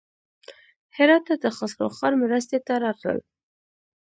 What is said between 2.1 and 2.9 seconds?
مرستې ته